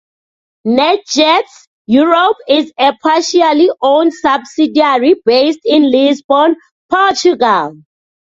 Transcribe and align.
NetJets 0.65 1.67
Europe 1.85 2.37
is 2.49 2.73
a 2.79 2.91
partially 3.03 3.69
owned 3.83 4.11
subsidiary 4.15 5.13
based 5.27 5.59
in 5.63 5.91
Lisbon, 5.91 6.55
Portugal. 6.89 7.75